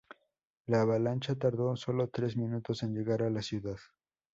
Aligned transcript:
La 0.65 0.81
avalancha 0.81 1.35
tardó 1.35 1.75
solo 1.75 2.09
tres 2.09 2.35
minutos 2.35 2.81
en 2.81 2.95
llegar 2.95 3.21
a 3.21 3.29
la 3.29 3.43
ciudad. 3.43 3.77